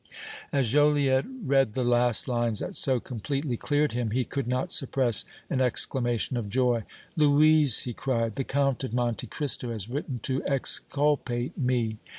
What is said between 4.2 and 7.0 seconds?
could not suppress an exclamation of joy.